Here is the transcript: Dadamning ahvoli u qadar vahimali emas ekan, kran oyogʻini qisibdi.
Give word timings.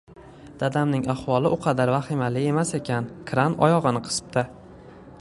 Dadamning 0.61 1.03
ahvoli 1.15 1.51
u 1.57 1.59
qadar 1.67 1.93
vahimali 1.97 2.45
emas 2.53 2.75
ekan, 2.81 3.13
kran 3.33 3.59
oyogʻini 3.69 4.07
qisibdi. 4.09 4.49